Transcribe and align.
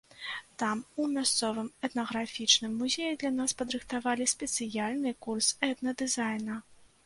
Там, 0.61 0.79
у 1.03 1.03
мясцовым 1.15 1.67
этнаграфічным 1.89 2.73
музеі, 2.81 3.19
для 3.23 3.31
нас 3.37 3.55
падрыхтавалі 3.61 4.29
спецыяльны 4.35 5.15
курс 5.27 5.55
этна-дызайна. 5.73 6.61